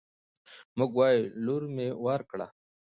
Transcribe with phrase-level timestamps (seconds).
[0.77, 2.39] موږ وايو: لور مې ورکړ